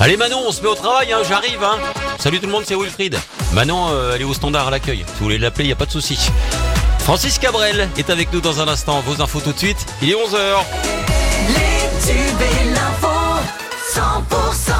Allez 0.00 0.16
Manon, 0.16 0.42
on 0.46 0.52
se 0.52 0.62
met 0.62 0.68
au 0.68 0.74
travail, 0.74 1.12
hein, 1.12 1.18
j'arrive. 1.28 1.62
Hein. 1.62 1.78
Salut 2.18 2.40
tout 2.40 2.46
le 2.46 2.52
monde, 2.52 2.64
c'est 2.66 2.74
Wilfried. 2.74 3.16
Manon, 3.52 3.88
euh, 3.90 4.12
elle 4.14 4.22
est 4.22 4.24
au 4.24 4.34
standard 4.34 4.68
à 4.68 4.70
l'accueil. 4.70 5.04
Si 5.06 5.18
vous 5.18 5.24
voulez 5.24 5.38
l'appeler, 5.38 5.66
il 5.66 5.72
a 5.72 5.76
pas 5.76 5.86
de 5.86 5.90
souci. 5.90 6.18
Francis 7.00 7.38
Cabrel 7.38 7.88
est 7.96 8.10
avec 8.10 8.32
nous 8.32 8.40
dans 8.40 8.60
un 8.60 8.68
instant. 8.68 9.00
Vos 9.00 9.22
infos 9.22 9.40
tout 9.40 9.52
de 9.52 9.58
suite. 9.58 9.86
Il 10.02 10.10
est 10.10 10.14
11h. 10.14 10.58
Les 11.48 12.06
tubes 12.06 12.40
et 12.40 12.70
l'info 12.70 13.08
100% 13.94 14.77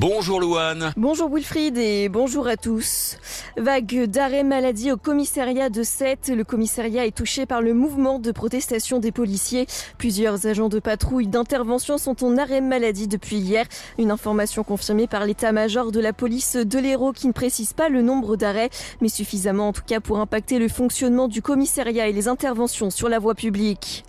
Bonjour 0.00 0.38
Louane. 0.38 0.92
Bonjour 0.96 1.28
Wilfried 1.28 1.76
et 1.76 2.08
bonjour 2.08 2.46
à 2.46 2.56
tous. 2.56 3.16
Vague 3.56 4.04
d'arrêt 4.04 4.44
maladie 4.44 4.92
au 4.92 4.96
commissariat 4.96 5.70
de 5.70 5.82
Sète. 5.82 6.30
Le 6.32 6.44
commissariat 6.44 7.04
est 7.04 7.16
touché 7.16 7.46
par 7.46 7.62
le 7.62 7.74
mouvement 7.74 8.20
de 8.20 8.30
protestation 8.30 9.00
des 9.00 9.10
policiers. 9.10 9.66
Plusieurs 9.98 10.46
agents 10.46 10.68
de 10.68 10.78
patrouille 10.78 11.26
d'intervention 11.26 11.98
sont 11.98 12.24
en 12.24 12.36
arrêt 12.38 12.60
maladie 12.60 13.08
depuis 13.08 13.38
hier. 13.38 13.66
Une 13.98 14.12
information 14.12 14.62
confirmée 14.62 15.08
par 15.08 15.26
l'état-major 15.26 15.90
de 15.90 15.98
la 15.98 16.12
police 16.12 16.54
de 16.54 16.78
l'Hérault 16.78 17.12
qui 17.12 17.26
ne 17.26 17.32
précise 17.32 17.72
pas 17.72 17.88
le 17.88 18.00
nombre 18.00 18.36
d'arrêts, 18.36 18.70
mais 19.00 19.08
suffisamment 19.08 19.66
en 19.66 19.72
tout 19.72 19.82
cas 19.84 19.98
pour 19.98 20.20
impacter 20.20 20.60
le 20.60 20.68
fonctionnement 20.68 21.26
du 21.26 21.42
commissariat 21.42 22.06
et 22.06 22.12
les 22.12 22.28
interventions 22.28 22.90
sur 22.90 23.08
la 23.08 23.18
voie 23.18 23.34
publique. 23.34 24.04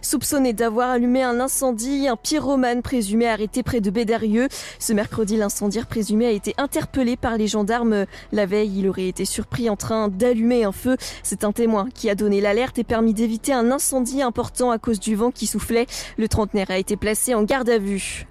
Soupçonné 0.00 0.52
d'avoir 0.52 0.90
allumé 0.90 1.22
un 1.22 1.40
incendie, 1.40 2.08
un 2.08 2.16
pyromane 2.16 2.82
présumé 2.82 3.28
arrêté 3.28 3.62
près 3.62 3.80
de 3.80 3.90
Bédarieux. 3.90 4.48
Ce 4.78 4.92
mercredi, 4.92 5.27
l'incendiaire 5.36 5.86
présumé 5.86 6.26
a 6.26 6.30
été 6.30 6.54
interpellé 6.58 7.16
par 7.16 7.36
les 7.36 7.46
gendarmes. 7.46 8.06
La 8.32 8.46
veille, 8.46 8.78
il 8.78 8.88
aurait 8.88 9.08
été 9.08 9.24
surpris 9.24 9.68
en 9.68 9.76
train 9.76 10.08
d'allumer 10.08 10.64
un 10.64 10.72
feu. 10.72 10.96
C'est 11.22 11.44
un 11.44 11.52
témoin 11.52 11.88
qui 11.92 12.10
a 12.10 12.14
donné 12.14 12.40
l'alerte 12.40 12.78
et 12.78 12.84
permis 12.84 13.14
d'éviter 13.14 13.52
un 13.52 13.70
incendie 13.70 14.22
important 14.22 14.70
à 14.70 14.78
cause 14.78 15.00
du 15.00 15.14
vent 15.14 15.30
qui 15.30 15.46
soufflait. 15.46 15.86
Le 16.16 16.28
trentenaire 16.28 16.70
a 16.70 16.78
été 16.78 16.96
placé 16.96 17.34
en 17.34 17.42
garde 17.42 17.68
à 17.68 17.78
vue. 17.78 18.26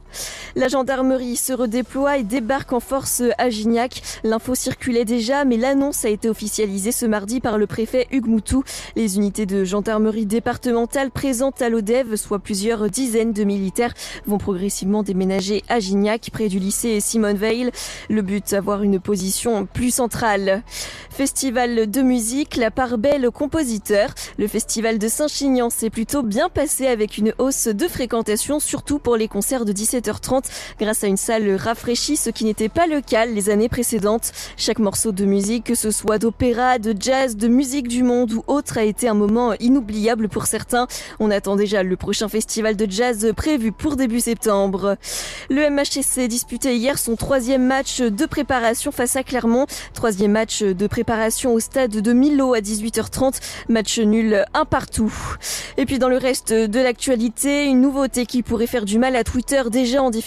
La 0.56 0.68
gendarmerie 0.68 1.36
se 1.36 1.54
redéploie 1.54 2.18
et 2.18 2.24
débarque 2.24 2.74
en 2.74 2.80
force 2.80 3.22
à 3.38 3.50
Gignac. 3.50 4.02
L'info 4.24 4.56
circulait 4.56 5.06
déjà, 5.06 5.46
mais 5.46 5.58
l'annonce 5.58 6.06
a 6.06 6.10
été 6.10 6.30
officialisée 6.30 6.92
ce 6.92 7.06
mardi 7.06 7.40
par 7.40 7.58
le 7.58 7.68
préfet 7.68 8.08
Hugues 8.12 8.28
Moutou. 8.28 8.64
Les 8.96 9.18
unités 9.18 9.46
de 9.46 9.64
gendarmerie 9.64 10.26
départementale 10.26 11.12
présentes 11.12 11.62
à 11.62 11.70
l'ODEV, 11.70 12.16
soit 12.16 12.40
plusieurs 12.40 12.90
dizaines 12.90 13.34
de 13.34 13.44
militaires, 13.44 13.94
vont 14.26 14.38
progressivement 14.38 15.04
déménager 15.04 15.64
à 15.70 15.80
Gignac, 15.80 16.30
près 16.32 16.48
du 16.48 16.60
lycée 16.60 17.00
Simone 17.00 17.38
Veil. 17.38 17.72
Le 18.10 18.22
but, 18.22 18.54
avoir 18.54 18.84
une 18.84 19.00
position 19.00 19.66
plus 19.66 19.92
centrale. 19.92 20.64
Festival 21.10 21.90
de 21.90 22.02
musique, 22.02 22.58
la 22.58 22.72
part 22.72 22.98
belle 22.98 23.32
compositeur. 23.32 24.14
Le 24.38 24.48
festival 24.48 25.00
de 25.00 25.08
Saint-Chinian 25.08 25.70
s'est 25.70 25.90
plutôt 25.90 26.22
bien 26.22 26.50
passé 26.50 26.88
avec 26.88 27.18
une 27.18 27.34
hausse 27.40 27.68
de 27.68 27.88
fréquentation, 27.88 28.60
surtout 28.60 29.00
pour 29.00 29.18
les 29.18 29.28
concerts 29.28 29.66
de 29.66 29.74
17h30 29.74 30.37
grâce 30.80 31.04
à 31.04 31.08
une 31.08 31.18
salle 31.18 31.56
rafraîchie, 31.56 32.18
ce 32.18 32.30
qui 32.30 32.46
n'était 32.46 32.70
pas 32.70 32.88
le 32.88 33.02
cas 33.02 33.26
les 33.26 33.50
années 33.50 33.70
précédentes. 33.70 34.32
Chaque 34.58 34.80
morceau 34.80 35.12
de 35.12 35.26
musique, 35.26 35.66
que 35.66 35.76
ce 35.76 35.92
soit 35.92 36.18
d'opéra, 36.18 36.80
de 36.80 36.96
jazz, 37.00 37.36
de 37.36 37.48
musique 37.48 37.88
du 37.88 38.04
monde 38.04 38.32
ou 38.34 38.44
autre, 38.48 38.78
a 38.78 38.84
été 38.84 39.08
un 39.08 39.14
moment 39.14 39.54
inoubliable 39.60 40.30
pour 40.30 40.46
certains. 40.46 40.88
On 41.20 41.32
attend 41.32 41.56
déjà 41.56 41.84
le 41.84 41.96
prochain 41.98 42.28
festival 42.28 42.76
de 42.76 42.90
jazz 42.90 43.32
prévu 43.36 43.72
pour 43.72 43.96
début 43.96 44.20
septembre. 44.20 44.98
Le 45.50 45.70
MHSC 45.70 46.28
disputait 46.28 46.76
hier 46.76 46.98
son 46.98 47.16
troisième 47.16 47.66
match 47.66 48.02
de 48.02 48.26
préparation 48.26 48.92
face 48.92 49.16
à 49.16 49.24
Clermont. 49.24 49.66
Troisième 49.94 50.32
match 50.32 50.62
de 50.62 50.88
préparation 50.88 51.54
au 51.54 51.60
stade 51.60 51.92
de 51.92 52.14
Milo 52.14 52.54
à 52.54 52.60
18h30. 52.60 53.40
Match 53.70 54.00
nul 54.00 54.46
un 54.54 54.66
partout. 54.66 55.14
Et 55.78 55.86
puis 55.86 56.00
dans 56.00 56.10
le 56.10 56.18
reste 56.18 56.54
de 56.54 56.80
l'actualité, 56.80 57.66
une 57.66 57.82
nouveauté 57.82 58.26
qui 58.26 58.44
pourrait 58.44 58.68
faire 58.68 58.86
du 58.86 59.00
mal 59.00 59.16
à 59.16 59.24
Twitter 59.24 59.64
déjà 59.72 60.02
en 60.02 60.10
difficulté. 60.10 60.27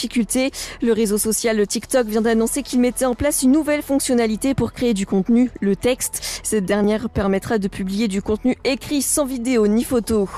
Le 0.82 0.92
réseau 0.92 1.18
social 1.18 1.66
TikTok 1.66 2.06
vient 2.06 2.20
d'annoncer 2.20 2.62
qu'il 2.62 2.80
mettait 2.80 3.04
en 3.04 3.14
place 3.14 3.42
une 3.42 3.52
nouvelle 3.52 3.82
fonctionnalité 3.82 4.54
pour 4.54 4.72
créer 4.72 4.94
du 4.94 5.06
contenu, 5.06 5.50
le 5.60 5.76
texte. 5.76 6.40
Cette 6.42 6.64
dernière 6.64 7.08
permettra 7.10 7.58
de 7.58 7.68
publier 7.68 8.08
du 8.08 8.22
contenu 8.22 8.56
écrit 8.64 9.02
sans 9.02 9.26
vidéo 9.26 9.66
ni 9.66 9.84
photo. 9.84 10.28